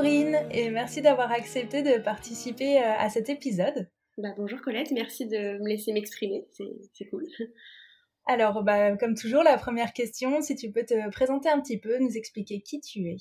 [0.00, 3.86] Laurine et merci d'avoir accepté de participer euh, à cet épisode.
[4.16, 7.26] Bah, bonjour Colette, merci de me laisser m'exprimer, c'est cool.
[8.26, 11.98] Alors, bah, comme toujours, la première question, si tu peux te présenter un petit peu,
[11.98, 13.16] nous expliquer qui tu es.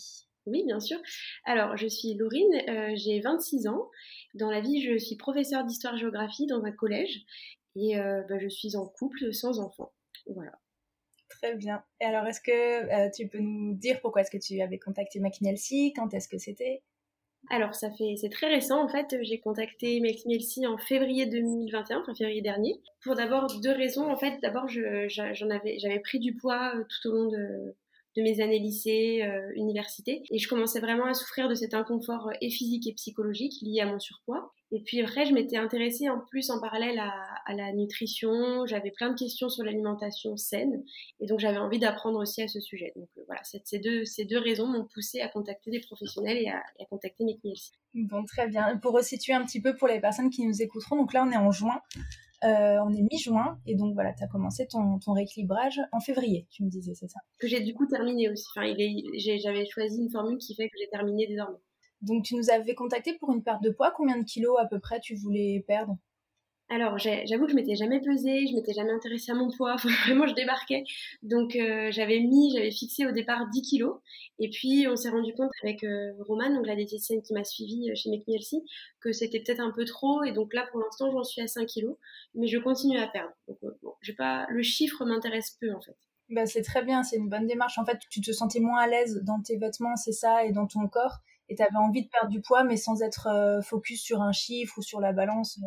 [0.46, 0.98] Oui, bien sûr.
[1.44, 3.90] Alors, je suis Laurine, euh, j'ai 26 ans.
[4.36, 7.26] Dans la vie, je suis professeure d'histoire-géographie dans un collège
[7.76, 9.92] et euh, bah, je suis en couple sans enfant.
[10.34, 10.54] Voilà.
[11.42, 11.82] Très bien.
[12.02, 15.94] Alors, est-ce que euh, tu peux nous dire pourquoi est-ce que tu avais contacté McNelcy
[15.96, 16.84] Quand est-ce que c'était?
[17.50, 19.16] Alors, ça fait, c'est très récent en fait.
[19.22, 24.12] J'ai contacté McNelcy en février 2021, enfin février dernier, pour d'abord deux raisons.
[24.12, 27.76] En fait, d'abord, j'avais pris du poids tout au long de,
[28.18, 30.24] de mes années lycée, euh, université.
[30.32, 33.82] Et je commençais vraiment à souffrir de cet inconfort euh, et physique et psychologique lié
[33.82, 34.52] à mon surpoids.
[34.72, 38.68] Et puis après, je m'étais intéressée en plus en parallèle à, la nutrition.
[38.68, 40.84] J'avais plein de questions sur l'alimentation saine.
[41.20, 42.94] Et donc, j'avais envie d'apprendre aussi à ce sujet.
[42.96, 46.50] Donc euh, voilà, ces deux, ces deux raisons m'ont poussé à contacter des professionnels et
[46.50, 47.40] à, à contacter mes
[47.96, 48.78] Bon, très bien.
[48.78, 51.38] Pour resituer un petit peu pour les personnes qui nous écouteront, donc là, on est
[51.38, 51.82] en juin.
[52.44, 56.64] Euh, on est mi-juin et donc voilà, tu as commencé ton, rééquilibrage en février, tu
[56.64, 57.20] me disais, c'est ça?
[57.38, 58.46] Que j'ai du coup terminé aussi.
[58.56, 58.74] Enfin,
[59.18, 61.58] j'avais choisi une formule qui fait que j'ai terminé désormais.
[62.02, 63.92] Donc tu nous avais contacté pour une perte de poids.
[63.92, 65.98] Combien de kilos à peu près tu voulais perdre?
[66.72, 69.76] Alors, j'avoue que je m'étais jamais pesée, je m'étais jamais intéressée à mon poids,
[70.06, 70.84] vraiment je débarquais.
[71.24, 73.98] Donc, euh, j'avais mis, j'avais fixé au départ 10 kilos.
[74.38, 77.90] Et puis, on s'est rendu compte avec euh, Romane, donc la diététicienne qui m'a suivie
[77.90, 78.64] euh, chez McMielsi,
[79.02, 80.24] que c'était peut-être un peu trop.
[80.24, 81.98] Et donc là, pour l'instant, j'en suis à 5 kilos,
[82.36, 83.32] mais je continue à perdre.
[83.48, 85.98] Donc, bon, pas, le chiffre m'intéresse peu en fait.
[86.30, 87.80] Bah, c'est très bien, c'est une bonne démarche.
[87.80, 90.68] En fait, tu te sentais moins à l'aise dans tes vêtements, c'est ça, et dans
[90.68, 91.18] ton corps.
[91.48, 94.78] Et tu avais envie de perdre du poids, mais sans être focus sur un chiffre
[94.78, 95.60] ou sur la balance.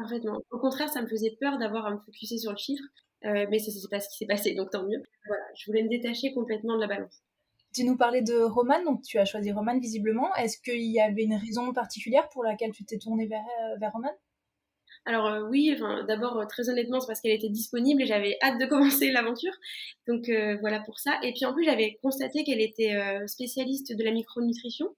[0.00, 0.40] Parfaitement.
[0.50, 2.82] Au contraire, ça me faisait peur d'avoir à me focuser sur le chiffre,
[3.26, 5.02] euh, mais ça c'est pas ce qui s'est passé, donc tant mieux.
[5.26, 7.20] Voilà, je voulais me détacher complètement de la balance.
[7.74, 10.34] Tu nous parlais de Roman, donc tu as choisi Roman visiblement.
[10.36, 13.92] Est-ce qu'il y avait une raison particulière pour laquelle tu t'es tournée vers, euh, vers
[13.92, 14.10] Roman?
[15.04, 18.58] Alors euh, oui, enfin, d'abord très honnêtement, c'est parce qu'elle était disponible et j'avais hâte
[18.58, 19.52] de commencer l'aventure.
[20.08, 21.18] Donc voilà pour ça.
[21.22, 22.96] Et puis en plus, j'avais constaté qu'elle était
[23.26, 24.96] spécialiste de la micronutrition.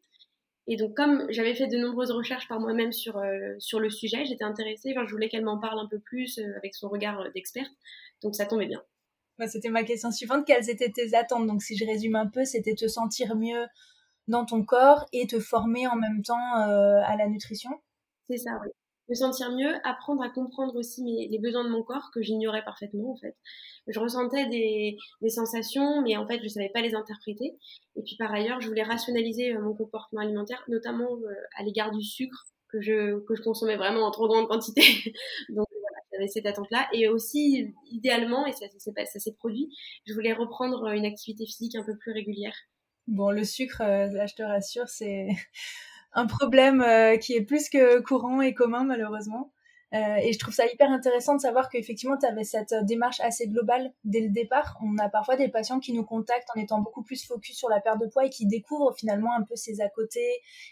[0.69, 4.25] Et donc, comme j'avais fait de nombreuses recherches par moi-même sur, euh, sur le sujet,
[4.25, 7.31] j'étais intéressée, je voulais qu'elle m'en parle un peu plus euh, avec son regard euh,
[7.35, 7.73] d'experte.
[8.23, 8.83] Donc, ça tombait bien.
[9.49, 10.47] C'était ma question suivante.
[10.47, 11.49] Quelles étaient tes attentes?
[11.49, 13.67] Donc, si je résume un peu, c'était te sentir mieux
[14.29, 17.71] dans ton corps et te former en même temps à la nutrition?
[18.29, 18.71] C'est ça, oui
[19.09, 23.13] me sentir mieux, apprendre à comprendre aussi les besoins de mon corps que j'ignorais parfaitement
[23.13, 23.37] en fait.
[23.87, 24.97] Je ressentais des,
[25.29, 27.59] sensations, mais en fait je savais pas les interpréter.
[27.97, 31.91] Et puis par ailleurs, je voulais rationaliser euh, mon comportement alimentaire, notamment euh, à l'égard
[31.91, 34.83] du sucre que je que je consommais vraiment en trop grande quantité.
[35.51, 36.89] Donc voilà, j'avais cette attente-là.
[36.93, 39.69] Et aussi, idéalement, et ça, ça s'est produit,
[40.07, 42.55] je voulais reprendre une activité physique un peu plus régulière.
[43.09, 45.29] Bon, le sucre, euh, là, je te rassure, c'est
[46.15, 49.53] un problème euh, qui est plus que courant et commun malheureusement.
[49.95, 53.21] Euh, et je trouve ça hyper intéressant de savoir qu'effectivement, tu avais cette euh, démarche
[53.21, 54.79] assez globale dès le départ.
[54.83, 57.81] On a parfois des patients qui nous contactent en étant beaucoup plus focus sur la
[57.81, 60.21] perte de poids et qui découvrent finalement un peu ces à côté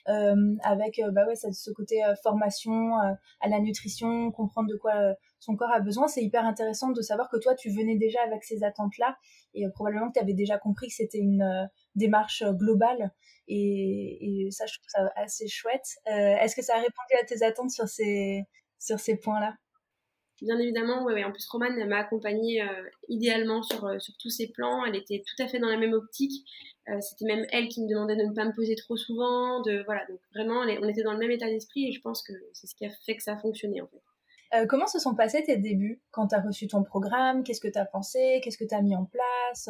[0.09, 5.73] euh, avec bah ouais, ce côté formation à la nutrition, comprendre de quoi son corps
[5.73, 6.06] a besoin.
[6.06, 9.17] C'est hyper intéressant de savoir que toi, tu venais déjà avec ces attentes-là
[9.55, 13.12] et probablement que tu avais déjà compris que c'était une démarche globale.
[13.49, 15.97] Et, ça, je trouve ça assez chouette.
[16.06, 18.45] Est-ce que ça a répondu à tes attentes sur ces
[18.78, 19.55] sur ces points-là?
[20.43, 21.23] Bien évidemment, oui.
[21.23, 24.87] En plus, Romane m'a accompagnée euh, idéalement sur, euh, sur tous ces plans.
[24.87, 26.47] Elle était tout à fait dans la même optique.
[26.89, 29.60] Euh, c'était même elle qui me demandait de ne pas me poser trop souvent.
[29.60, 32.33] De, voilà, donc vraiment, on était dans le même état d'esprit et je pense que
[32.54, 34.01] c'est ce qui a fait que ça a fonctionné en fait.
[34.69, 37.45] Comment se sont passés tes débuts quand tu as reçu ton programme?
[37.45, 38.41] Qu'est-ce que tu as pensé?
[38.43, 39.69] Qu'est-ce que tu as mis en place?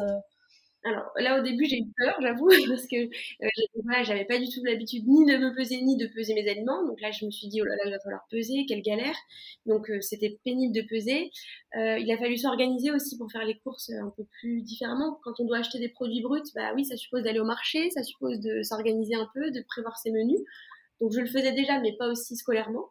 [0.83, 4.63] Alors là au début j'ai eu peur j'avoue parce que euh, j'avais pas du tout
[4.63, 6.83] l'habitude ni de me peser ni de peser mes aliments.
[6.87, 9.15] Donc là je me suis dit oh là là il va falloir peser quelle galère.
[9.67, 11.29] Donc euh, c'était pénible de peser.
[11.77, 15.19] Euh, il a fallu s'organiser aussi pour faire les courses un peu plus différemment.
[15.23, 18.01] Quand on doit acheter des produits bruts bah oui ça suppose d'aller au marché ça
[18.01, 20.39] suppose de s'organiser un peu de prévoir ses menus.
[20.99, 22.89] Donc je le faisais déjà mais pas aussi scolairement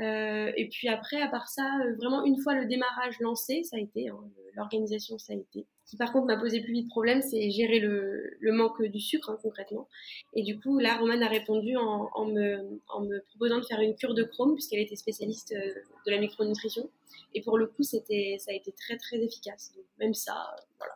[0.00, 3.76] euh, et puis après, à part ça, euh, vraiment une fois le démarrage lancé, ça
[3.76, 4.18] a été, hein,
[4.54, 5.66] l'organisation, ça a été.
[5.86, 9.30] Qui par contre m'a posé plus vite problème, c'est gérer le, le, manque du sucre
[9.30, 9.88] hein, concrètement.
[10.32, 13.80] Et du coup, là, Romane a répondu en, en, me, en, me, proposant de faire
[13.80, 15.74] une cure de chrome, puisqu'elle était spécialiste euh,
[16.06, 16.88] de la micronutrition.
[17.34, 19.72] Et pour le coup, ça a été très très efficace.
[19.76, 20.94] Donc, même ça, voilà,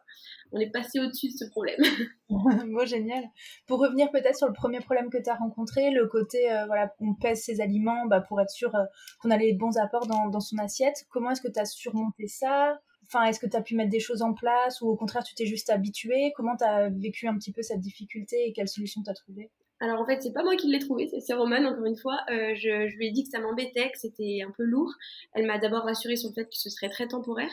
[0.52, 1.78] on est passé au-dessus de ce problème.
[2.28, 3.24] bon, génial.
[3.66, 6.94] Pour revenir peut-être sur le premier problème que tu as rencontré, le côté, euh, voilà,
[7.00, 8.84] on pèse ses aliments bah, pour être sûr euh,
[9.20, 11.04] qu'on a les bons apports dans, dans son assiette.
[11.10, 12.80] Comment est-ce que tu as surmonté ça?
[13.10, 15.34] Enfin, est-ce que tu as pu mettre des choses en place ou au contraire tu
[15.34, 19.02] t'es juste habitué Comment tu as vécu un petit peu cette difficulté et quelles solutions
[19.02, 19.50] tu as trouvées?
[19.80, 22.18] Alors en fait, c'est pas moi qui l'ai trouvé, c'est Roman, encore une fois.
[22.30, 24.92] Euh, je, je, lui ai dit que ça m'embêtait, que c'était un peu lourd.
[25.32, 27.50] Elle m'a d'abord rassuré sur le fait que ce serait très temporaire.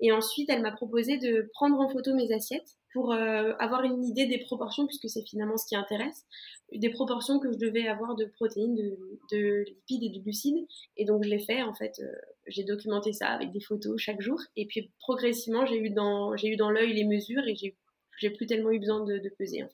[0.00, 4.04] Et ensuite, elle m'a proposé de prendre en photo mes assiettes pour euh, avoir une
[4.04, 6.24] idée des proportions, puisque c'est finalement ce qui intéresse,
[6.72, 8.96] des proportions que je devais avoir de protéines, de,
[9.32, 10.66] de lipides et de glucides.
[10.96, 12.12] Et donc je l'ai fait, en fait, euh,
[12.46, 14.40] j'ai documenté ça avec des photos chaque jour.
[14.56, 16.30] Et puis progressivement, j'ai eu dans,
[16.70, 17.76] l'œil les mesures et j'ai,
[18.18, 19.64] j'ai plus tellement eu besoin de, peser.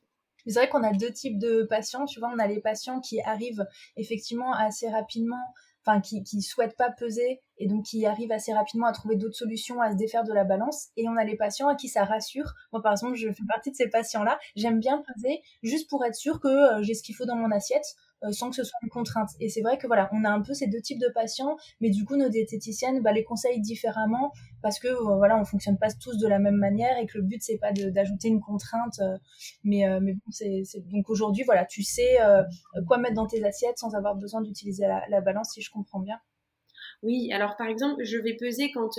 [0.46, 2.06] C'est vrai qu'on a deux types de patients.
[2.06, 3.66] Tu vois, on a les patients qui arrivent
[3.98, 5.44] effectivement assez rapidement,
[5.84, 9.36] enfin qui qui souhaitent pas peser et donc qui arrivent assez rapidement à trouver d'autres
[9.36, 10.88] solutions à se défaire de la balance.
[10.96, 12.54] Et on a les patients à qui ça rassure.
[12.72, 14.38] Moi, par exemple, je fais partie de ces patients-là.
[14.56, 17.50] J'aime bien peser juste pour être sûr que euh, j'ai ce qu'il faut dans mon
[17.50, 17.84] assiette.
[18.22, 19.30] Euh, sans que ce soit une contrainte.
[19.40, 21.88] Et c'est vrai que voilà, on a un peu ces deux types de patients, mais
[21.88, 25.88] du coup nos diététiciennes bah, les conseillent différemment parce que euh, voilà, on fonctionne pas
[25.90, 29.16] tous de la même manière et que le but c'est pas d'ajouter une contrainte, euh,
[29.64, 32.18] mais mais bon c'est donc aujourd'hui voilà, tu sais
[32.86, 36.18] quoi mettre dans tes assiettes sans avoir besoin d'utiliser la, balance si je comprends bien.
[37.02, 38.90] Oui, alors par exemple, je vais peser quand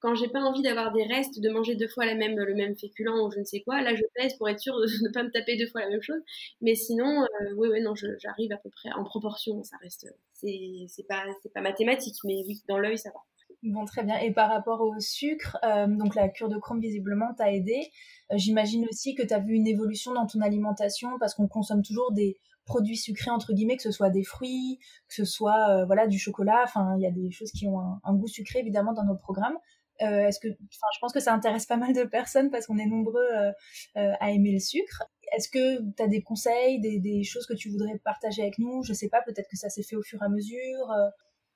[0.00, 2.76] quand j'ai pas envie d'avoir des restes, de manger deux fois la même, le même
[2.76, 5.22] féculent ou je ne sais quoi, là je pèse pour être sûre de ne pas
[5.24, 6.20] me taper deux fois la même chose.
[6.60, 11.06] Mais sinon, euh, oui, oui, non, j'arrive à peu près en proportion, ça reste, c'est
[11.08, 11.24] pas,
[11.54, 13.20] pas mathématique, mais oui, dans l'œil ça va.
[13.64, 14.16] Bon, très bien.
[14.20, 17.90] Et par rapport au sucre, euh, donc la cure de chrome visiblement t'a aidé.
[18.30, 21.82] Euh, J'imagine aussi que tu as vu une évolution dans ton alimentation parce qu'on consomme
[21.82, 22.36] toujours des
[22.68, 24.78] produits sucrés entre guillemets, que ce soit des fruits,
[25.08, 26.60] que ce soit euh, voilà du chocolat.
[26.64, 29.56] Enfin, il y a des choses qui ont un, goût sucré évidemment dans nos programmes.
[30.00, 32.78] Euh, est-ce que, enfin, je pense que ça intéresse pas mal de personnes parce qu'on
[32.78, 33.26] est nombreux
[33.96, 35.02] euh, à aimer le sucre.
[35.36, 38.82] Est-ce que tu as des conseils, des, choses que tu voudrais partager avec nous?
[38.84, 40.88] Je sais pas, peut-être que ça s'est fait au fur et à mesure.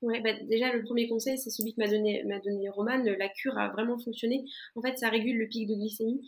[0.03, 3.05] Ouais, bah déjà le premier conseil, c'est celui que m'a donné m'a donné Roman.
[3.17, 4.45] La cure a vraiment fonctionné.
[4.75, 6.21] En fait, ça régule le pic de glycémie,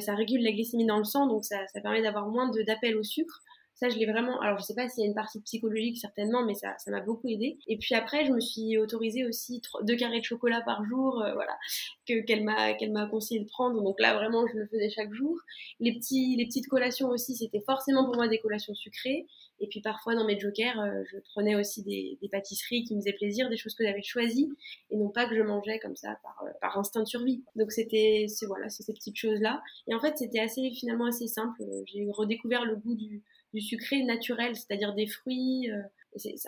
[0.00, 3.02] ça régule la glycémie dans le sang, donc ça, ça permet d'avoir moins d'appels au
[3.02, 3.42] sucre.
[3.82, 4.40] Ça, je l'ai vraiment.
[4.40, 7.00] Alors, je sais pas s'il y a une partie psychologique certainement, mais ça, ça m'a
[7.00, 7.58] beaucoup aidé.
[7.66, 11.32] Et puis après, je me suis autorisée aussi deux carrés de chocolat par jour, euh,
[11.34, 11.58] voilà,
[12.06, 13.82] que qu'elle m'a qu'elle m'a conseillé de prendre.
[13.82, 15.36] Donc là, vraiment, je le faisais chaque jour.
[15.80, 19.26] Les petits les petites collations aussi, c'était forcément pour moi des collations sucrées.
[19.58, 23.12] Et puis parfois dans mes jokers, euh, je prenais aussi des, pâtisseries qui me faisaient
[23.14, 24.48] plaisir, des choses que j'avais choisies,
[24.90, 27.42] et non pas que je mangeais comme ça par, euh, par instinct de survie.
[27.56, 29.60] Donc c'était voilà, c'est ces petites choses là.
[29.88, 31.64] Et en fait, c'était assez finalement assez simple.
[31.86, 35.70] J'ai redécouvert le goût du du sucré naturel, c'est-à-dire des fruits.
[35.70, 35.82] Euh,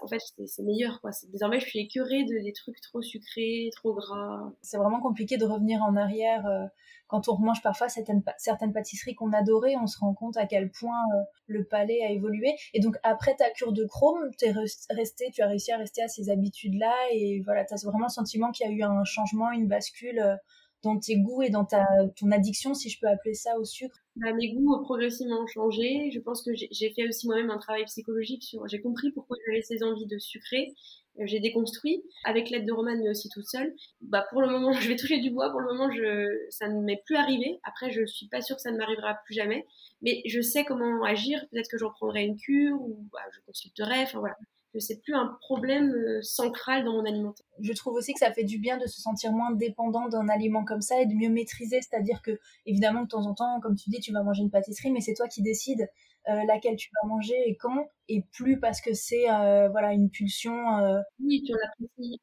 [0.03, 1.01] en fait, c'est meilleur.
[1.01, 1.11] Quoi.
[1.31, 4.53] Désormais, je suis écœurée de, des trucs trop sucrés, trop gras.
[4.63, 6.47] C'est vraiment compliqué de revenir en arrière.
[6.47, 6.67] Euh,
[7.07, 10.71] quand on remange parfois certaines, certaines pâtisseries qu'on adorait, on se rend compte à quel
[10.71, 12.55] point euh, le palais a évolué.
[12.75, 14.53] Et donc, après ta cure de chrome, es
[14.91, 16.95] resté, tu as réussi à rester à ces habitudes-là.
[17.13, 20.39] Et voilà, tu as vraiment le sentiment qu'il y a eu un changement, une bascule
[20.85, 21.87] dans tes goûts et dans ta,
[22.17, 23.97] ton addiction, si je peux appeler ça, au sucre?
[24.17, 26.11] Bah, Mes goûts ont progressivement changé.
[26.13, 28.67] Je pense que j'ai fait aussi moi-même un travail psychologique sur.
[28.69, 30.75] J'ai compris pourquoi j'avais ces envies de sucrer.
[31.19, 33.75] Euh, j'ai déconstruit avec l'aide de Roman, mais aussi toute seule.
[34.03, 35.51] Bah, pour le moment, je vais toucher du bois.
[35.51, 37.59] Pour le moment, je, ça ne m'est plus arrivé.
[37.65, 39.67] Après, je suis pas sûre que ça ne m'arrivera plus jamais.
[40.03, 41.45] Mais je sais comment agir.
[41.51, 44.03] Peut-être que je reprendrai une cure ou bah, je consulterai.
[44.03, 44.37] Enfin voilà
[44.75, 47.47] que c'est plus un problème euh, central dans mon alimentation.
[47.61, 50.65] Je trouve aussi que ça fait du bien de se sentir moins dépendant d'un aliment
[50.65, 53.89] comme ça et de mieux maîtriser, c'est-à-dire que évidemment de temps en temps, comme tu
[53.89, 55.89] dis, tu vas manger une pâtisserie, mais c'est toi qui décides
[56.31, 60.09] euh, laquelle tu vas manger et quand, et plus parce que c'est euh, voilà une
[60.09, 60.79] pulsion.
[60.79, 61.01] Euh...
[61.21, 61.53] Oui, puis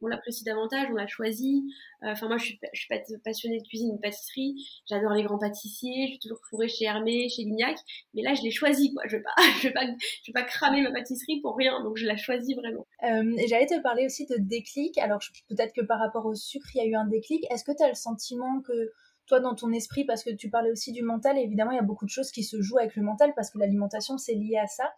[0.01, 1.63] on l'apprécie, davantage, on l'a choisi.
[2.03, 4.55] Euh, enfin moi, je suis, je suis passionnée de cuisine, de pâtisserie.
[4.89, 6.05] J'adore les grands pâtissiers.
[6.08, 7.77] Je suis toujours fourrée chez Hermé, chez Lignac.
[8.15, 9.03] Mais là, je l'ai choisi, quoi.
[9.05, 11.84] Je vais pas, je vais pas, je vais pas cramer ma pâtisserie pour rien.
[11.84, 12.88] Donc je la choisis vraiment.
[13.03, 14.98] et j'allais te parler aussi de déclic.
[14.98, 17.46] Alors peut-être que par rapport au sucre, il y a eu un déclic.
[17.51, 18.91] Est-ce que tu as le sentiment que
[19.27, 21.79] toi dans ton esprit, parce que tu parlais aussi du mental, et évidemment il y
[21.79, 24.57] a beaucoup de choses qui se jouent avec le mental, parce que l'alimentation c'est lié
[24.57, 24.91] à ça.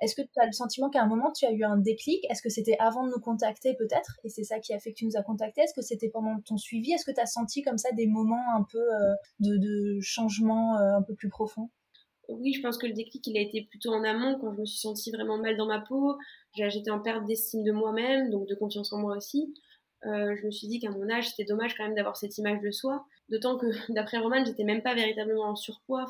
[0.00, 2.24] Est-ce que tu as le sentiment qu'à un moment tu as eu un déclic?
[2.28, 4.18] Est-ce que c'était avant de nous contacter peut-être?
[4.24, 6.40] Et c'est ça qui a fait que tu nous as contacté Est-ce que c'était pendant
[6.40, 6.92] ton suivi?
[6.92, 10.76] Est-ce que tu as senti comme ça des moments un peu euh, de, de, changement
[10.76, 11.70] euh, un peu plus profond?
[12.28, 14.64] Oui, je pense que le déclic, il a été plutôt en amont, quand je me
[14.64, 16.16] suis sentie vraiment mal dans ma peau.
[16.54, 19.54] J'étais en perte d'estime de moi-même, donc de confiance en moi aussi.
[20.04, 22.70] Je me suis dit qu'à mon âge, c'était dommage quand même d'avoir cette image de
[22.70, 23.04] soi.
[23.28, 26.06] D'autant que, d'après Roman, j'étais même pas véritablement en surpoids.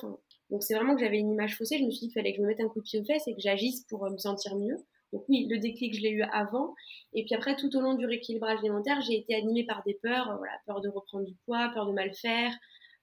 [0.51, 1.79] donc c'est vraiment que j'avais une image faussée.
[1.79, 3.05] Je me suis dit qu'il fallait que je me mette un coup de pied aux
[3.05, 4.77] fesses et que j'agisse pour me sentir mieux.
[5.13, 6.75] Donc oui, le déclic, je l'ai eu avant.
[7.13, 10.37] Et puis après, tout au long du rééquilibrage alimentaire, j'ai été animée par des peurs.
[10.39, 12.53] Voilà, peur de reprendre du poids, peur de mal faire.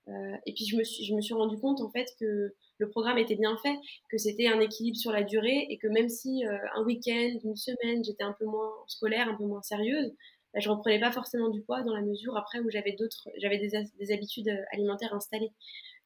[0.07, 3.17] et puis je me, suis, je me suis rendu compte en fait que le programme
[3.17, 3.77] était bien fait,
[4.09, 7.55] que c'était un équilibre sur la durée et que même si euh, un week-end, une
[7.55, 10.11] semaine, j'étais un peu moins scolaire, un peu moins sérieuse,
[10.53, 13.57] bah, je reprenais pas forcément du poids dans la mesure après où j'avais d'autres, j'avais
[13.57, 15.51] des, habitudes euh, alimentaires installées.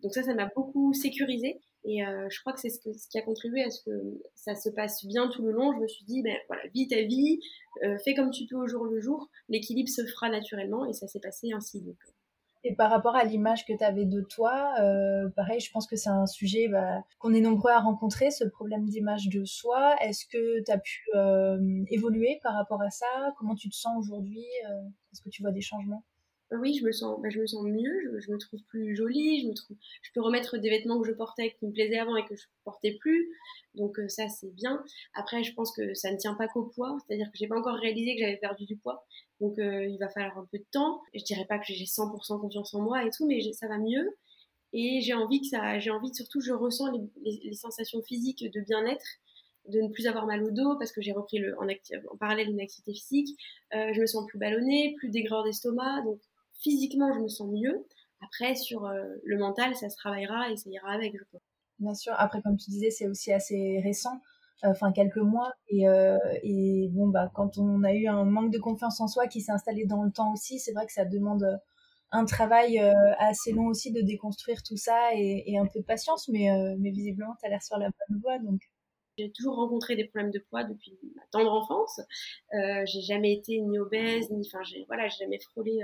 [0.02, 3.22] Donc ça, ça m'a beaucoup sécurisé et euh, je crois que c'est ce, qui a
[3.22, 3.92] contribué à ce que
[4.36, 5.74] ça se passe bien tout le long.
[5.74, 7.40] Je me suis dit, ben voilà, vis ta vie,
[8.04, 11.20] fais comme tu peux au jour le jour, l'équilibre se fera naturellement et ça s'est
[11.20, 11.82] passé ainsi.
[11.82, 11.98] Donc,
[12.63, 15.98] et par rapport à l'image que tu avais de toi, euh, pareil, je pense que
[15.98, 19.96] c'est un sujet bah, qu'on est nombreux à rencontrer, ce problème d'image de soi.
[20.01, 23.05] Est-ce que tu as pu euh, évoluer par rapport à ça?
[23.38, 24.46] Comment tu te sens aujourd'hui?
[24.70, 26.03] Euh, Est-ce que tu vois des changements?
[26.52, 29.48] Oui, je me sens, bah, je me sens mieux, je, me trouve plus jolie, je
[29.48, 32.26] me trouve, je peux remettre des vêtements que je portais qui me plaisaient avant et
[32.26, 33.30] que je portais plus,
[33.76, 34.84] donc ça c'est bien.
[35.14, 37.76] Après, je pense que ça ne tient pas qu'au poids, c'est-à-dire que j'ai pas encore
[37.76, 39.06] réalisé que j'avais perdu du poids,
[39.42, 41.02] donc euh, il va falloir un peu de temps.
[41.14, 44.16] Je dirais pas que j'ai 100% confiance en moi et tout, mais ça va mieux.
[44.74, 46.92] Et j'ai envie que ça, j'ai envie surtout, je ressens
[47.24, 49.06] les, sensations physiques de bien-être,
[49.68, 52.50] de ne plus avoir mal au dos parce que j'ai repris le, en, en, parallèle
[52.50, 53.38] une activité physique.
[53.76, 56.20] Euh, je me sens plus ballonnée, plus d'aigreur d'estomac, donc
[56.63, 57.86] physiquement je me sens mieux.
[58.22, 61.41] Après sur euh, le mental, ça se travaillera et ça ira avec, je pense.
[61.79, 62.13] Bien sûr.
[62.17, 64.22] Après, comme tu disais, c'est aussi assez récent
[64.65, 65.51] enfin quelques mois.
[65.70, 69.27] Et, euh, et, bon, bah, quand on a eu un manque de confiance en soi
[69.27, 71.60] qui s'est installé dans le temps aussi, c'est vrai que ça demande
[72.12, 76.29] un travail euh, assez long aussi de déconstruire tout ça et, un peu de patience,
[76.29, 78.39] mais, euh, mais visiblement, tu as l'air sur la bonne voie.
[78.39, 78.62] Donc.
[79.17, 82.00] J'ai toujours rencontré des problèmes de poids depuis ma tendre enfance.
[82.53, 85.82] Euh, j'ai jamais été ni obèse, ni, enfin, j'ai, voilà, j'ai jamais frôlé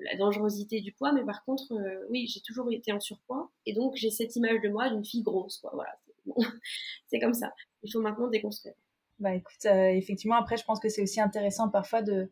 [0.00, 1.72] la dangerosité du poids, mais par contre,
[2.10, 5.22] oui, j'ai toujours été en surpoids, et donc j'ai cette image de moi d'une fille
[5.22, 5.70] grosse, quoi.
[5.74, 5.96] Voilà,
[7.06, 7.52] c'est comme ça.
[7.82, 8.74] Il faut maintenant déconstruire.
[9.18, 12.30] Bah écoute, euh, effectivement, après, je pense que c'est aussi intéressant parfois de,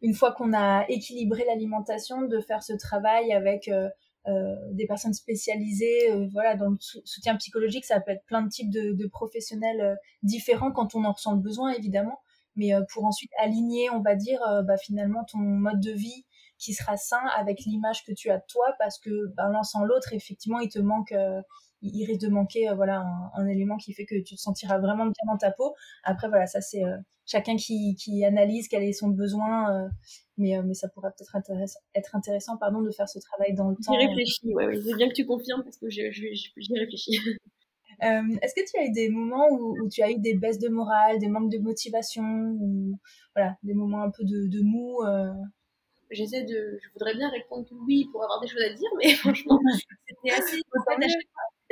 [0.00, 3.90] une fois qu'on a équilibré l'alimentation, de faire ce travail avec euh,
[4.28, 7.84] euh, des personnes spécialisées, voilà, dans le soutien psychologique.
[7.84, 11.72] Ça peut être plein de types de, professionnels différents quand on en ressent le besoin,
[11.72, 12.18] évidemment.
[12.56, 16.24] Mais pour ensuite aligner, on va dire, bah, finalement, ton mode de vie
[16.62, 19.84] qui sera sain avec l'image que tu as de toi, parce que ben, l'un sans
[19.84, 21.12] l'autre, effectivement, il te manque
[21.82, 23.04] il risque de manquer euh, voilà
[23.34, 25.74] un, élément qui fait que tu te sentiras vraiment bien dans ta peau.
[26.04, 29.88] Après voilà, ça c'est euh, chacun qui, qui, analyse quel est son besoin, euh,
[30.38, 31.36] mais, mais ça pourrait peut-être
[31.94, 33.92] être intéressant pardon de faire ce travail dans le temps.
[33.92, 34.80] J'y réfléchis, ouais, ouais.
[34.80, 37.18] c'est bien que tu confirmes parce que j'y réfléchis.
[38.00, 40.68] Est-ce que tu as eu des moments où, où, tu as eu des baisses de
[40.68, 42.24] morale, des manques de motivation,
[42.60, 42.98] ou
[43.36, 44.98] voilà, des moments un peu de, de mou
[46.12, 49.14] J'essaie de, je voudrais bien répondre que oui pour avoir des choses à dire, mais
[49.14, 49.60] franchement,
[50.06, 50.60] c'était assez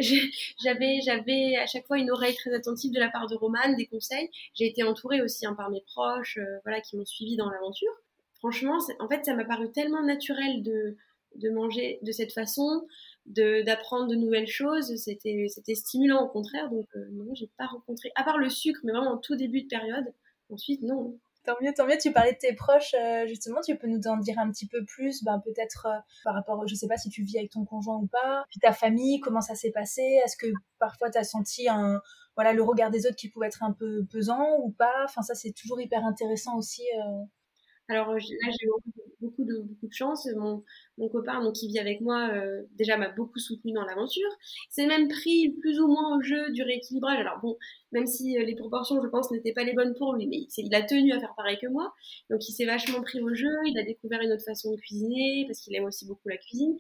[0.62, 3.86] j'avais, j'avais à chaque fois une oreille très attentive de la part de Romane, des
[3.86, 4.30] conseils.
[4.54, 7.92] J'ai été entourée aussi hein, par mes proches, euh, voilà, qui m'ont suivi dans l'aventure.
[8.38, 10.96] Franchement, en fait, ça m'a paru tellement naturel de,
[11.36, 12.86] de manger de cette façon,
[13.26, 14.96] de, d'apprendre de nouvelles choses.
[14.96, 16.70] C'était, c'était stimulant au contraire.
[16.70, 19.62] Donc, euh, non, j'ai pas rencontré, à part le sucre, mais vraiment en tout début
[19.62, 20.06] de période.
[20.50, 21.18] Ensuite, non.
[21.44, 21.96] Tant mieux, tant mieux.
[21.98, 23.60] Tu parlais de tes proches, euh, justement.
[23.62, 26.74] Tu peux nous en dire un petit peu plus, ben, peut-être euh, par rapport, je
[26.74, 28.44] sais pas si tu vis avec ton conjoint ou pas.
[28.50, 30.02] Puis ta famille, comment ça s'est passé?
[30.24, 30.46] Est-ce que
[30.78, 32.00] parfois tu as senti un,
[32.36, 35.04] voilà, le regard des autres qui pouvait être un peu pesant ou pas?
[35.04, 36.82] Enfin, ça, c'est toujours hyper intéressant aussi.
[36.98, 37.24] Euh.
[37.88, 38.36] Alors là, j'ai
[39.20, 40.28] beaucoup de chance.
[40.36, 40.64] Mon,
[40.98, 44.28] mon copain, donc, qui vit avec moi, euh, déjà m'a beaucoup soutenu dans l'aventure.
[44.68, 47.18] C'est même pris plus ou moins au jeu du rééquilibrage.
[47.18, 47.56] Alors bon,
[47.92, 50.74] même si euh, les proportions, je pense, n'étaient pas les bonnes pour lui, mais il
[50.74, 51.92] a tenu à faire pareil que moi.
[52.28, 53.50] Donc il s'est vachement pris au jeu.
[53.66, 56.76] Il a découvert une autre façon de cuisiner parce qu'il aime aussi beaucoup la cuisine.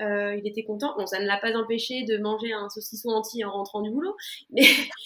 [0.00, 0.94] Euh, il était content.
[0.96, 4.16] Bon, ça ne l'a pas empêché de manger un saucisson entier en rentrant du boulot,
[4.50, 4.62] mais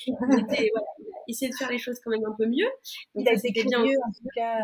[0.07, 2.69] il, était, voilà, il a essayé de faire les choses quand même un peu mieux.
[3.14, 4.59] Donc, il a été curieux en tout cas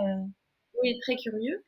[0.82, 1.64] oui, très curieux.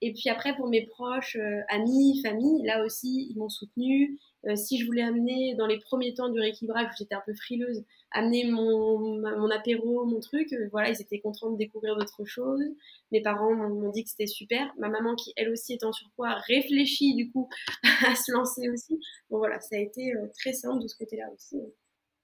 [0.00, 4.18] Et puis après, pour mes proches, euh, amis, famille, là aussi, ils m'ont soutenu.
[4.46, 7.84] Euh, si je voulais amener, dans les premiers temps du rééquilibrage, j'étais un peu frileuse,
[8.12, 12.62] amener mon, mon apéro, mon truc, euh, voilà, ils étaient contents de découvrir d'autres choses.
[13.10, 14.72] Mes parents m'ont dit que c'était super.
[14.78, 17.48] Ma maman, qui elle aussi est en surpoids, réfléchit du coup
[18.06, 19.00] à se lancer aussi.
[19.30, 21.56] Bon voilà, ça a été très simple de ce côté-là aussi.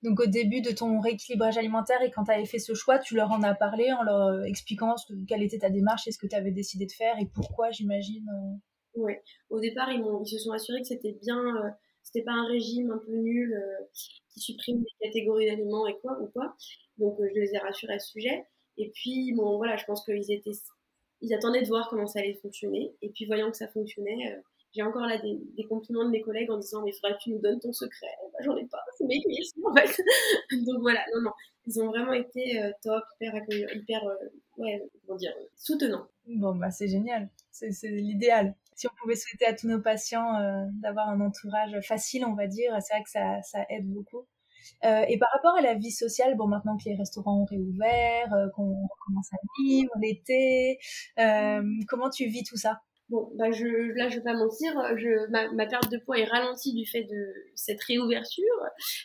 [0.04, 3.16] Donc au début de ton rééquilibrage alimentaire et quand tu avais fait ce choix, tu
[3.16, 4.94] leur en as parlé en leur expliquant
[5.26, 8.28] quelle était ta démarche et ce que tu avais décidé de faire et pourquoi, j'imagine.
[8.28, 8.56] Euh?
[8.96, 9.14] Oui,
[9.48, 11.70] au départ, ils, ils, se sont assurés que c'était bien, euh,
[12.02, 16.20] c'était pas un régime un peu nul euh, qui supprime des catégories d'aliments et quoi
[16.20, 16.54] ou quoi.
[16.98, 18.44] Donc je les ai rassurés à ce sujet.
[18.76, 20.52] Et puis bon, voilà, je pense qu'ils étaient
[21.24, 22.94] ils attendaient de voir comment ça allait fonctionner.
[23.00, 24.36] Et puis, voyant que ça fonctionnait,
[24.74, 27.30] j'ai encore là des, compliments de mes collègues en disant mais il faudrait que tu
[27.30, 28.06] nous donnes ton secret.
[28.32, 30.02] Bah, j'en ai pas, c'est mes cuisses en fait.
[30.66, 31.30] Donc voilà, non, non,
[31.66, 34.14] ils ont vraiment été euh, top, hyper accueillants, hyper, euh,
[34.58, 36.06] ouais, comment dire, soutenants.
[36.26, 38.54] Bon, bah c'est génial, c'est l'idéal.
[38.74, 42.48] Si on pouvait souhaiter à tous nos patients euh, d'avoir un entourage facile, on va
[42.48, 44.26] dire, c'est vrai que ça, ça aide beaucoup.
[44.82, 48.74] et par rapport à la vie sociale, bon, maintenant que les restaurants ont réouvert, qu'on
[49.06, 50.78] commence à vivre l'été,
[51.86, 52.80] comment tu vis tout ça?
[53.10, 56.24] Bon, bah je, là, je vais pas mentir, je, ma, ma, perte de poids est
[56.24, 58.44] ralentie du fait de cette réouverture,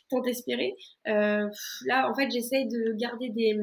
[0.09, 0.75] tant espérée.
[1.07, 1.47] Euh,
[1.85, 3.59] là, en fait, j'essaye de garder des,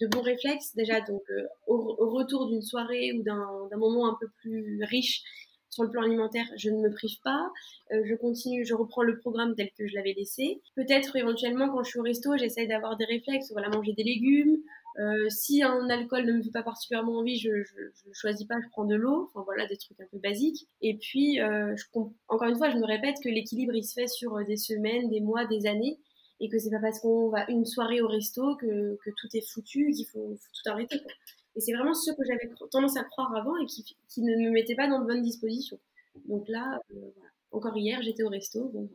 [0.00, 0.74] de bons réflexes.
[0.74, 5.22] Déjà, donc, euh, au, retour d'une soirée ou d'un moment un peu plus riche
[5.70, 7.50] sur le plan alimentaire, je ne me prive pas.
[7.92, 10.62] Euh, je continue, je reprends le programme tel que je l'avais laissé.
[10.74, 13.52] Peut-être éventuellement, quand je suis au resto, j'essaye d'avoir des réflexes.
[13.52, 14.56] Voilà, manger des légumes,
[14.98, 18.68] euh, si un alcool ne me fait pas particulièrement envie, je, je, choisis pas, je
[18.70, 19.28] prends de l'eau.
[19.28, 20.66] Enfin voilà, des trucs un peu basiques.
[20.80, 21.84] Et puis, euh, je,
[22.28, 25.08] encore une fois, je me répète que l'équilibre il se fait sur euh, des semaines,
[25.10, 25.98] des mois, des années,
[26.40, 29.46] et que c'est pas parce qu'on va une soirée au resto que, que tout est
[29.46, 30.98] foutu, qu'il faut, tout arrêter.
[30.98, 31.12] Quoi.
[31.56, 34.50] Et c'est vraiment ce que j'avais tendance à croire avant et qui, qui, ne me
[34.50, 35.78] mettait pas dans de bonnes dispositions.
[36.26, 37.30] Donc là, euh, voilà.
[37.50, 38.70] encore hier, j'étais au resto.
[38.72, 38.88] Bon,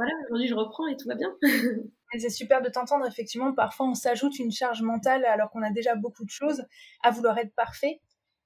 [0.00, 1.30] voilà, aujourd'hui je reprends et tout va bien.
[2.18, 3.52] c'est super de t'entendre, effectivement.
[3.52, 6.64] Parfois, on s'ajoute une charge mentale alors qu'on a déjà beaucoup de choses
[7.02, 8.00] à vouloir être parfait.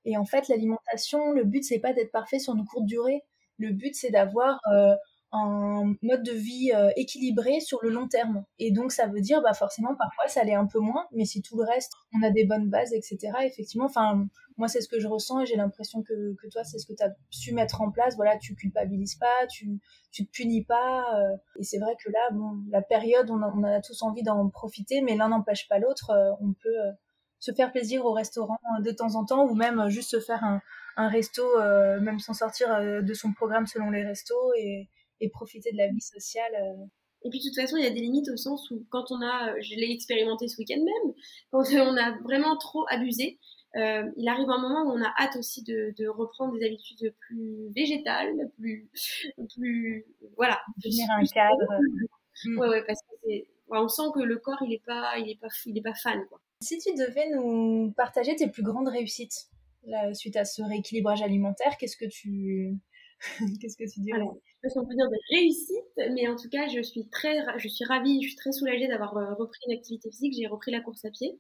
[0.05, 3.23] Et en fait, l'alimentation, le but, c'est pas d'être parfait sur une courte durée.
[3.59, 4.97] Le but, c'est d'avoir euh,
[5.35, 8.45] un mode de vie euh, équilibré sur le long terme.
[8.59, 11.43] Et donc, ça veut dire, bah, forcément, parfois, ça l'est un peu moins, mais si
[11.43, 14.27] tout le reste, on a des bonnes bases, etc., effectivement, enfin,
[14.57, 16.93] moi, c'est ce que je ressens et j'ai l'impression que, que toi, c'est ce que
[16.93, 18.15] tu as su mettre en place.
[18.15, 19.81] Voilà, tu culpabilises pas, tu,
[20.13, 21.05] tu te punis pas.
[21.19, 24.49] Euh, et c'est vrai que là, bon, la période, on a, a tous envie d'en
[24.49, 26.11] profiter, mais l'un n'empêche pas l'autre.
[26.11, 26.77] Euh, on peut
[27.41, 30.63] se faire plaisir au restaurant de temps en temps ou même juste se faire un,
[30.97, 31.43] un resto,
[32.01, 34.89] même sans sortir de son programme selon les restos et,
[35.25, 36.53] et profiter de la vie sociale.
[36.55, 36.85] Euh.
[37.25, 39.21] Et puis de toute façon, il y a des limites au sens où quand on
[39.23, 41.15] a, euh, je l'ai expérimenté ce week-end même,
[41.51, 43.39] quand on a vraiment trop abusé,
[43.77, 47.13] euh, il arrive un moment où on a hâte aussi de, de reprendre des habitudes
[47.19, 48.89] plus végétales, plus,
[49.57, 50.07] plus
[50.37, 51.81] voilà, devenir un cadre.
[52.45, 52.59] Mm.
[52.59, 55.41] Ouais, ouais, parce que c'est, on sent que le corps il est pas, il est
[55.41, 56.41] pas, il est pas fan quoi.
[56.61, 59.49] Si tu devais nous partager tes plus grandes réussites
[60.15, 62.79] suite à ce rééquilibrage alimentaire, qu'est-ce que tu,
[63.61, 64.21] qu'est-ce que tu dirais?
[64.63, 67.69] Je sais pas si dire de réussite, mais en tout cas, je suis très, je
[67.69, 70.35] suis ravie, je suis très soulagée d'avoir euh, repris une activité physique.
[70.39, 71.39] J'ai repris la course à pied.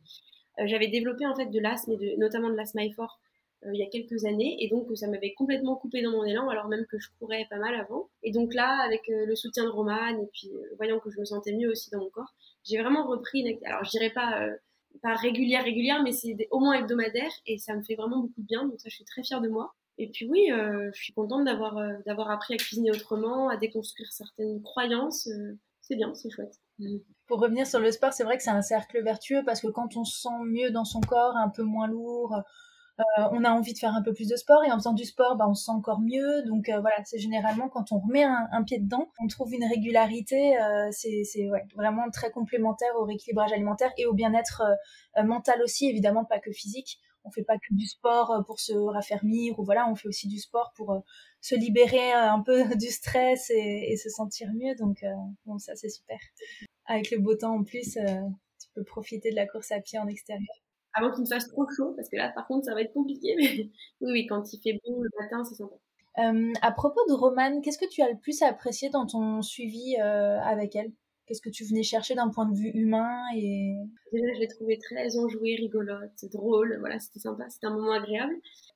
[0.58, 3.18] Euh, j'avais développé en fait de l'asthme notamment de l'asthme fort
[3.64, 6.48] euh, il y a quelques années, et donc ça m'avait complètement coupé dans mon élan,
[6.48, 8.08] alors même que je courais pas mal avant.
[8.22, 11.52] Et donc là, avec le soutien de Romane et puis voyant que je me sentais
[11.52, 13.66] mieux aussi dans mon corps, j'ai vraiment repris une activité.
[13.66, 14.48] Alors je dirais pas
[15.02, 18.46] pas régulière régulière, mais c'est au moins hebdomadaire, et ça me fait vraiment beaucoup de
[18.46, 18.64] bien.
[18.66, 19.74] Donc ça, je suis très fière de moi.
[19.98, 23.56] Et puis oui, euh, je suis contente d'avoir euh, d'avoir appris à cuisiner autrement, à
[23.56, 25.28] déconstruire certaines croyances.
[25.28, 26.60] Euh, c'est bien, c'est chouette.
[26.78, 26.98] Mm.
[27.26, 29.96] Pour revenir sur le sport, c'est vrai que c'est un cercle vertueux parce que quand
[29.96, 32.36] on se sent mieux dans son corps, un peu moins lourd,
[33.16, 35.36] on a envie de faire un peu plus de sport et en faisant du sport,
[35.36, 36.42] bah, on se sent encore mieux.
[36.46, 40.56] Donc voilà, c'est généralement quand on remet un, pied dedans, on trouve une régularité.
[40.90, 44.62] c'est ouais, vraiment très complémentaire au rééquilibrage alimentaire et au bien-être
[45.24, 48.72] mental aussi, évidemment pas que physique on fait pas que du sport euh, pour se
[48.72, 51.00] raffermir ou voilà, on fait aussi du sport pour euh,
[51.40, 54.74] se libérer euh, un peu du stress et, se sentir mieux.
[54.74, 55.04] Donc
[55.46, 56.18] bon, ça c'est super.
[56.86, 60.06] Avec le beau temps en plus, tu peux profiter de la course à pied en
[60.08, 60.63] extérieur.
[60.94, 63.34] Avant qu'il ne fasse trop chaud, parce que là par contre ça va être compliqué,
[63.36, 63.44] mais
[64.00, 65.74] oui, oui, quand il fait bon le matin, c'est sympa.
[66.62, 70.76] à propos de Romane, qu'est-ce que tu as le plus apprécié dans ton suivi avec
[70.76, 70.92] elle?
[71.26, 73.76] Qu'est-ce que tu venais chercher d'un point de vue humain et
[74.12, 76.76] Déjà, je l'ai trouvée très enjouée, rigolote, drôle.
[76.80, 78.34] Voilà, c'était sympa, c'était un moment agréable.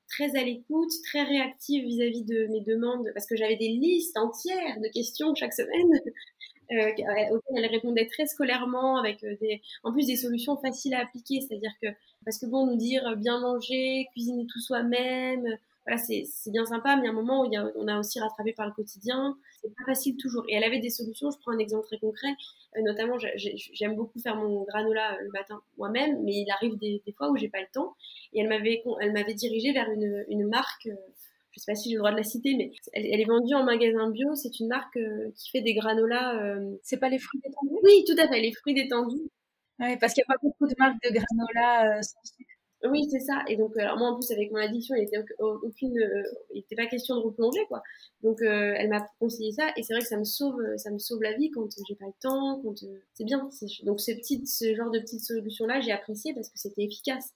[0.09, 4.81] Très à l'écoute, très réactive vis-à-vis de mes demandes, parce que j'avais des listes entières
[4.81, 6.00] de questions chaque semaine.
[6.70, 6.90] Euh,
[7.31, 11.40] auxquelles elle répondait très scolairement, avec euh, des, en plus des solutions faciles à appliquer.
[11.40, 11.88] C'est-à-dire que,
[12.24, 17.09] parce que bon, nous dire bien manger, cuisiner tout soi-même, voilà, c'est bien sympa, mais
[17.09, 19.74] à un moment où il y a, on a aussi rattrapé par le quotidien, c'est
[19.74, 20.44] pas facile toujours.
[20.48, 22.28] Et elle avait des solutions, je prends un exemple très concret,
[22.76, 27.02] euh, notamment j'aime beaucoup faire mon granola euh, le matin moi-même, mais il arrive des,
[27.16, 27.94] fois où j'ai pas le temps.
[28.35, 30.96] Et elle m'avait elle m'avait dirigée vers une, une marque, euh,
[31.59, 33.64] je sais pas si j'ai le droit de la citer, mais elle, est vendue en
[33.64, 34.35] magasin bio.
[34.35, 34.99] C'est une marque
[35.37, 36.57] qui fait des granolas.
[36.83, 37.81] C'est pas les fruits détendus?
[37.83, 39.31] Oui, tout à fait, les fruits détendus.
[39.81, 42.59] Oui, parce qu'il n'y a pas beaucoup de marques de granola sans sucre.
[42.85, 43.42] Oui, c'est ça.
[43.49, 46.23] Et donc, euh, alors moi, en plus, avec mon addiction, il n'était aucune, euh,
[46.55, 47.83] il n'était pas question de replonger, quoi.
[48.23, 50.99] Donc, euh, elle m'a conseillé ça, et c'est vrai que ça me sauve, ça me
[50.99, 52.75] sauve la vie quand j'ai pas le temps, quand
[53.14, 53.49] c'est bien.
[53.83, 57.33] Donc, ce petit, ce genre de petites solutions-là, j'ai apprécié parce que c'était efficace.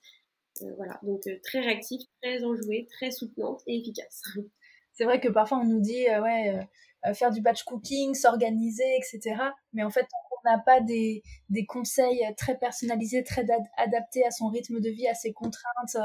[0.77, 4.21] Voilà, donc très réactive, très enjouée, très soutenante et efficace.
[4.93, 6.67] C'est vrai que parfois on nous dit, ouais,
[7.15, 9.35] faire du batch cooking, s'organiser, etc.
[9.73, 13.43] Mais en fait, on n'a pas des, des, conseils très personnalisés, très
[13.77, 15.97] adaptés à son rythme de vie, à ses contraintes,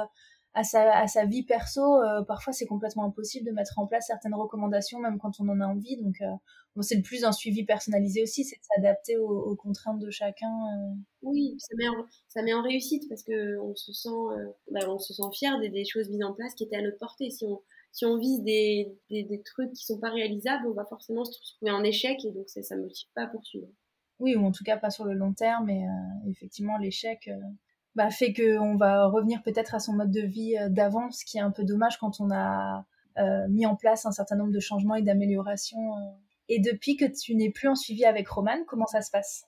[0.55, 4.07] à sa, à sa vie perso, euh, parfois c'est complètement impossible de mettre en place
[4.07, 5.97] certaines recommandations, même quand on en a envie.
[5.97, 6.27] Donc, euh,
[6.75, 10.51] bon, c'est le plus un suivi personnalisé aussi, c'est de s'adapter aux, contraintes de chacun.
[10.51, 10.95] Euh.
[11.23, 14.09] Oui, ça met, en, ça met en réussite parce que on se sent,
[14.71, 16.99] bah, on se sent fier des, des, choses mises en place qui étaient à notre
[16.99, 17.31] portée.
[17.31, 17.61] Si on,
[17.93, 21.39] si on vise des, des, des trucs qui sont pas réalisables, on va forcément se
[21.57, 23.69] trouver en échec et donc ça ne motive pas à poursuivre.
[24.19, 25.71] Oui, ou en tout cas pas sur le long terme.
[25.71, 25.85] Et
[26.29, 27.31] effectivement, l'échec,
[27.99, 31.39] bah, fait qu'on va revenir peut-être à son mode de vie euh, d'avant, ce qui
[31.39, 32.87] est un peu dommage quand on a
[33.19, 35.97] euh, mis en place un certain nombre de changements et d'améliorations.
[35.97, 36.11] Euh.
[36.49, 39.47] Et depuis que tu n'es plus en suivi avec Roman, comment ça se passe?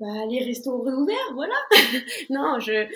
[0.00, 1.52] Bah, les restos réouverts, voilà.
[2.30, 2.88] non, je,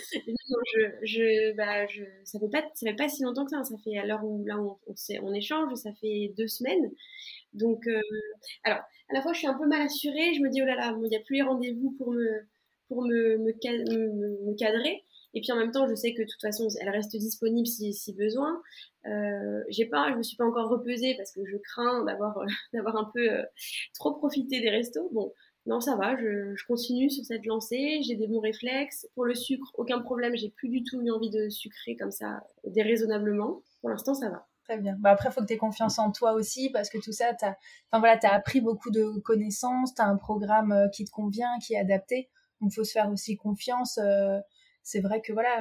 [1.03, 3.65] je, bah, je, ça fait pas, ça fait pas si longtemps que ça.
[3.65, 4.79] Ça fait à l'heure où là on,
[5.23, 6.91] on, échange, ça fait deux semaines.
[7.53, 7.87] Donc,
[8.65, 8.81] alors,
[9.11, 10.33] à la fois je suis un peu mal assurée.
[10.33, 12.47] Je me dis oh là là, il n'y a plus les rendez-vous pour me,
[12.89, 15.05] pour me, me, cadrer.
[15.35, 17.93] Et puis en même temps, je sais que de toute façon, elle reste disponible si,
[17.93, 18.61] si besoin.
[19.07, 22.39] Euh, j'ai pas, je me suis pas encore repesée parce que je crains d'avoir
[22.73, 23.43] d'avoir un peu euh,
[23.95, 25.11] trop profité des restos.
[25.13, 25.33] Bon,
[25.67, 28.01] non, ça va, je, je continue sur cette lancée.
[28.03, 29.07] J'ai des bons réflexes.
[29.15, 30.37] Pour le sucre, aucun problème.
[30.37, 33.63] J'ai plus du tout eu envie de sucrer comme ça déraisonnablement.
[33.81, 34.47] Pour l'instant, ça va.
[34.69, 34.97] Très bien.
[34.99, 37.35] Bah après, il faut que tu aies confiance en toi aussi parce que tout ça,
[37.35, 41.11] tu enfin, voilà, as appris beaucoup de connaissances, tu as un programme euh, qui te
[41.11, 42.29] convient, qui est adapté.
[42.61, 43.99] Donc, faut se faire aussi confiance.
[43.99, 44.39] Euh,
[44.83, 45.59] c'est vrai que voilà,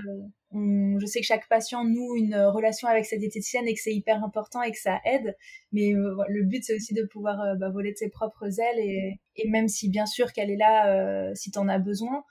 [0.52, 3.94] on, je sais que chaque patient noue une relation avec sa diététicienne et que c'est
[3.94, 5.36] hyper important et que ça aide.
[5.72, 8.80] Mais euh, le but, c'est aussi de pouvoir euh, bah, voler de ses propres ailes
[8.80, 12.24] et, et même si bien sûr qu'elle est là si tu en as besoin,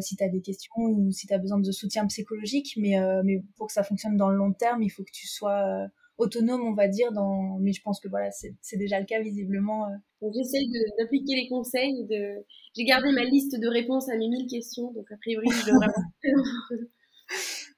[0.00, 2.72] si tu as des questions ou si tu as besoin de soutien psychologique.
[2.78, 5.86] Mais, mais pour que ça fonctionne dans le long terme, il faut que tu sois
[6.18, 7.12] autonome, on va dire.
[7.12, 7.58] Dans...
[7.60, 9.86] Mais je pense que voilà, c'est déjà le cas visiblement.
[9.86, 10.30] Euh.
[10.34, 12.06] J'essaye d'appliquer les conseils.
[12.06, 12.44] De...
[12.76, 15.86] J'ai gardé ma liste de réponses à mes 1000 questions, donc a priori, je devrais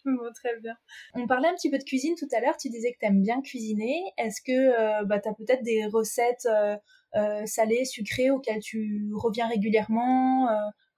[0.05, 0.75] Bon, très bien.
[1.15, 2.57] On parlait un petit peu de cuisine tout à l'heure.
[2.59, 4.03] Tu disais que tu aimes bien cuisiner.
[4.19, 9.49] Est-ce que euh, bah, tu as peut-être des recettes euh, salées, sucrées auxquelles tu reviens
[9.49, 10.47] régulièrement,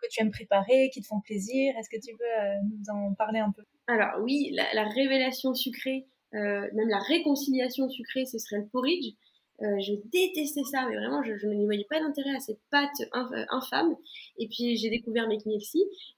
[0.03, 1.75] que tu aimes préparer, qui te font plaisir?
[1.79, 3.63] Est-ce que tu veux nous en parler un peu?
[3.87, 9.15] Alors oui, la révélation sucrée, euh, même la réconciliation sucrée, ce serait le porridge.
[9.63, 13.01] Euh, je détestais ça, mais vraiment, je, je ne voyais pas d'intérêt à cette pâte
[13.15, 13.97] euh, infâme.
[14.39, 15.39] Et puis, j'ai découvert mes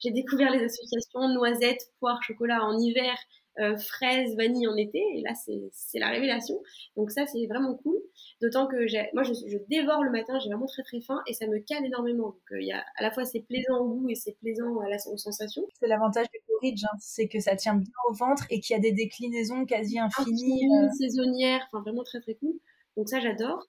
[0.00, 3.16] j'ai découvert les associations noisettes, poire, chocolat en hiver,
[3.58, 4.98] euh, fraises, vanille en été.
[5.14, 6.60] Et là, c'est la révélation.
[6.96, 7.96] Donc ça, c'est vraiment cool.
[8.40, 8.76] D'autant que
[9.14, 11.84] moi, je, je, dévore le matin, j'ai vraiment très très faim et ça me cale
[11.84, 12.28] énormément.
[12.28, 14.88] Donc il y a à la fois c'est plaisant au goût et c'est plaisant à
[14.88, 15.62] la sensation.
[15.80, 16.96] C'est l'avantage du porridge, hein.
[17.00, 20.64] c'est que ça tient bien au ventre et qu'il y a des déclinaisons quasi infinies.
[20.64, 22.54] Infinies, saisonnières, enfin vraiment très très cool.
[22.96, 23.64] Donc ça, j'adore.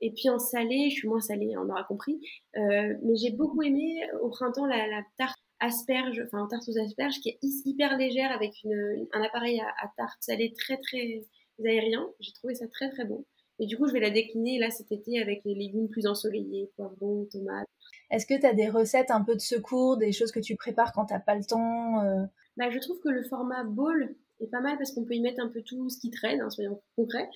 [0.00, 2.20] Et puis en salé, je suis moins salée, on aura compris.
[2.56, 7.30] Euh, mais j'ai beaucoup aimé au printemps la, tarte asperge, enfin tarte aux asperges, qui
[7.30, 11.24] est hyper légère avec une, un appareil à, tarte salée très très
[11.64, 12.08] aérien.
[12.20, 13.24] J'ai trouvé ça très très bon.
[13.58, 16.70] Et du coup, je vais la décliner là cet été avec les légumes plus ensoleillés,
[16.76, 17.68] poivrons, tomates.
[18.10, 20.92] Est-ce que tu as des recettes un peu de secours, des choses que tu prépares
[20.92, 22.24] quand t'as pas le temps euh?
[22.56, 24.14] bah, Je trouve que le format bowl
[24.44, 26.50] est pas mal parce qu'on peut y mettre un peu tout ce qui traîne, hein,
[26.50, 27.28] soyons concrets,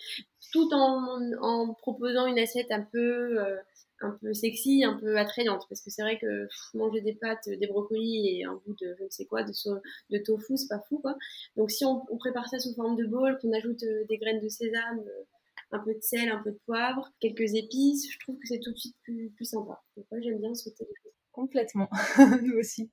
[0.52, 3.56] tout en, proposant une assiette un peu, euh,
[4.00, 5.64] un peu sexy, un peu attrayante.
[5.68, 9.04] Parce que c'est vrai que manger des pâtes, des brocolis et un bout de je
[9.04, 9.52] ne sais quoi, de,
[10.10, 11.16] de tofu, c'est pas fou quoi.
[11.56, 14.48] Donc si on, prépare ça sous forme de bowl, qu'on ajoute euh, des graines de
[14.48, 15.24] sésame, euh,
[15.72, 18.72] un peu de sel, un peu de poivre, quelques épices, je trouve que c'est tout
[18.72, 19.82] de suite plus, plus sympa.
[19.96, 21.12] Donc moi j'aime bien sauter les choses.
[21.32, 21.90] Complètement,
[22.42, 22.90] nous aussi.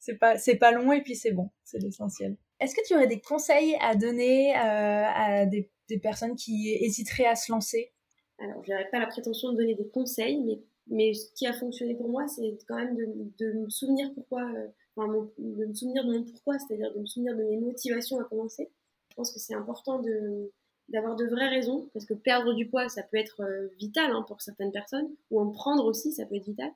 [0.00, 2.36] C'est pas, c'est pas long et puis c'est bon, c'est l'essentiel.
[2.60, 5.70] Est-ce que tu aurais des conseils à donner euh, à des,
[6.02, 7.92] personnes qui hésiteraient à se lancer?
[8.38, 11.52] Alors, je n'aurais pas la prétention de donner des conseils, mais, mais ce qui a
[11.52, 13.06] fonctionné pour moi, c'est quand même de,
[13.38, 17.06] de, me souvenir pourquoi, euh, enfin, de me souvenir de mon pourquoi, c'est-à-dire de me
[17.06, 18.70] souvenir de mes motivations à commencer.
[19.10, 20.52] Je pense que c'est important de,
[20.88, 24.24] d'avoir de vraies raisons, parce que perdre du poids, ça peut être euh, vital hein,
[24.26, 26.70] pour certaines personnes, ou en prendre aussi, ça peut être vital,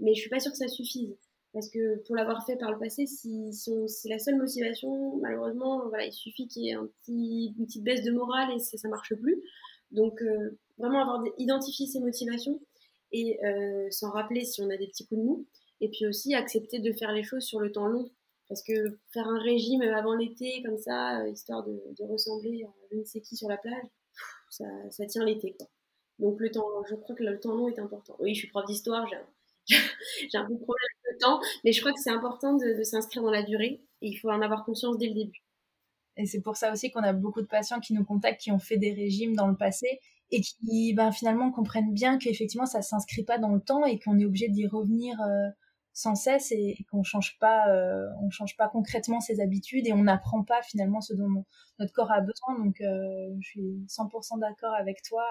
[0.00, 1.16] mais je suis pas sûre que ça suffise.
[1.52, 6.04] Parce que pour l'avoir fait par le passé, si, c'est la seule motivation, malheureusement, voilà,
[6.04, 9.14] il suffit qu'il y ait un une petite baisse de morale et ça, ça marche
[9.14, 9.42] plus.
[9.90, 12.60] Donc, euh, vraiment avoir identifié ses motivations
[13.12, 15.46] et euh, s'en rappeler si on a des petits coups de mou.
[15.80, 18.10] Et puis aussi accepter de faire les choses sur le temps long.
[18.48, 22.98] Parce que faire un régime avant l'été, comme ça, euh, histoire de, ressembler à je
[22.98, 23.84] ne sais qui sur la plage,
[24.50, 25.56] ça, tient l'été.
[26.18, 28.16] Donc, le temps, je crois que le temps long est important.
[28.18, 29.06] Oui, je suis prof d'histoire,
[29.66, 33.30] j'ai un peu de problème temps, mais je crois que c'est important de, s'inscrire dans
[33.30, 35.42] la durée et il faut en avoir conscience dès le début.
[36.16, 38.58] Et c'est pour ça aussi qu'on a beaucoup de patients qui nous contactent, qui ont
[38.58, 43.24] fait des régimes dans le passé et qui ben, finalement comprennent bien qu'effectivement ça s'inscrit
[43.24, 45.48] pas dans le temps et qu'on est obligé d'y revenir euh,
[45.94, 50.60] sans cesse et, qu'on change euh, change pas concrètement ses habitudes et on n'apprend pas
[50.62, 51.44] finalement ce dont
[51.78, 55.24] notre corps a besoin donc euh, je suis 100% d'accord avec toi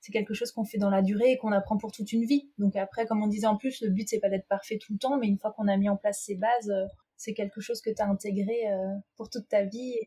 [0.00, 2.50] c'est quelque chose qu'on fait dans la durée et qu'on apprend pour toute une vie
[2.58, 4.98] donc après comme on disait en plus le but c'est pas d'être parfait tout le
[4.98, 6.72] temps mais une fois qu'on a mis en place ces bases
[7.16, 8.64] c'est quelque chose que tu as intégré
[9.16, 9.98] pour toute ta vie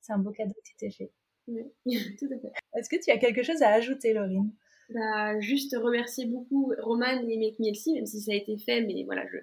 [0.00, 1.12] c'est un beau cadeau qui t'est fait
[1.48, 1.62] oui,
[2.18, 2.52] tout à fait.
[2.78, 4.50] Est-ce que tu as quelque chose à ajouter, Laurine?
[4.90, 9.24] Bah, Juste remercier beaucoup Roman et Make même si ça a été fait, mais voilà,
[9.26, 9.38] je...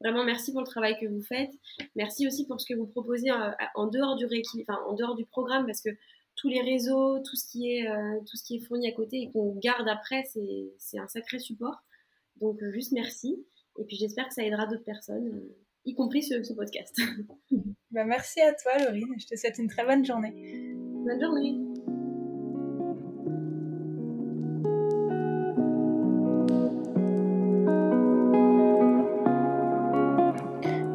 [0.00, 1.50] vraiment merci pour le travail que vous faites.
[1.94, 4.26] Merci aussi pour ce que vous proposez euh, en, dehors du
[4.60, 5.90] enfin, en dehors du programme, parce que
[6.36, 9.22] tous les réseaux, tout ce qui est, euh, tout ce qui est fourni à côté
[9.22, 10.24] et qu'on garde après,
[10.78, 11.82] c'est un sacré support.
[12.40, 13.44] Donc euh, juste merci.
[13.78, 15.42] Et puis j'espère que ça aidera d'autres personnes,
[15.84, 16.98] y compris ce, ce podcast.
[17.90, 19.14] bah, merci à toi, Laurine.
[19.18, 20.74] Je te souhaite une très bonne journée.
[21.04, 21.58] Bonne journée.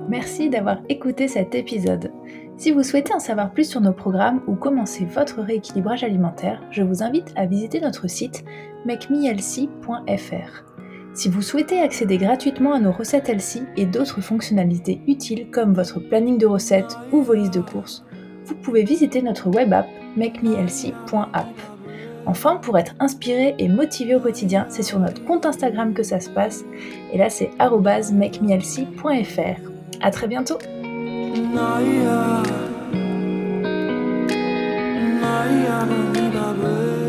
[0.07, 2.11] Merci d'avoir écouté cet épisode.
[2.61, 6.83] Si vous souhaitez en savoir plus sur nos programmes ou commencer votre rééquilibrage alimentaire, je
[6.83, 8.45] vous invite à visiter notre site
[8.85, 10.63] makemehealthy.fr.
[11.15, 15.99] Si vous souhaitez accéder gratuitement à nos recettes Elsie et d'autres fonctionnalités utiles comme votre
[15.99, 18.05] planning de recettes ou vos listes de courses,
[18.45, 21.47] vous pouvez visiter notre web app makemehealthy.app.
[22.27, 26.19] Enfin, pour être inspiré et motivé au quotidien, c'est sur notre compte Instagram que ça
[26.19, 26.63] se passe.
[27.11, 29.61] Et là, c'est makemehealthy.fr.
[29.99, 30.59] À très bientôt!
[31.31, 32.43] Naya
[35.21, 37.00] Naya Naya